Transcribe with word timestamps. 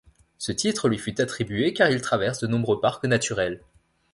Ce 0.39 0.51
titre 0.51 0.89
lui 0.89 0.97
fut 0.97 1.21
attribué 1.21 1.75
car 1.75 1.91
il 1.91 2.01
traverse 2.01 2.39
de 2.39 2.47
nombreux 2.47 2.79
parcs 2.81 3.05
naturels. 3.05 3.61